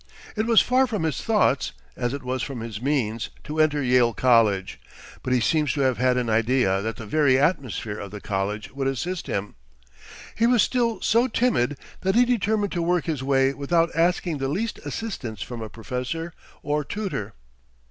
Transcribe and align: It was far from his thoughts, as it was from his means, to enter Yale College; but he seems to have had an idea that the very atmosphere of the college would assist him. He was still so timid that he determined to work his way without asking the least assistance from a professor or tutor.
It 0.35 0.47
was 0.47 0.61
far 0.63 0.87
from 0.87 1.03
his 1.03 1.21
thoughts, 1.21 1.73
as 1.95 2.11
it 2.11 2.23
was 2.23 2.41
from 2.41 2.61
his 2.61 2.81
means, 2.81 3.29
to 3.43 3.59
enter 3.59 3.83
Yale 3.83 4.15
College; 4.15 4.81
but 5.21 5.31
he 5.31 5.39
seems 5.39 5.73
to 5.73 5.81
have 5.81 5.99
had 5.99 6.17
an 6.17 6.27
idea 6.27 6.81
that 6.81 6.95
the 6.95 7.05
very 7.05 7.37
atmosphere 7.37 7.99
of 7.99 8.09
the 8.09 8.19
college 8.19 8.71
would 8.73 8.87
assist 8.87 9.27
him. 9.27 9.53
He 10.33 10.47
was 10.47 10.63
still 10.63 11.01
so 11.01 11.27
timid 11.27 11.77
that 11.99 12.15
he 12.15 12.25
determined 12.25 12.71
to 12.71 12.81
work 12.81 13.05
his 13.05 13.21
way 13.21 13.53
without 13.53 13.95
asking 13.95 14.39
the 14.39 14.49
least 14.49 14.79
assistance 14.79 15.43
from 15.43 15.61
a 15.61 15.69
professor 15.69 16.33
or 16.63 16.83
tutor. 16.83 17.35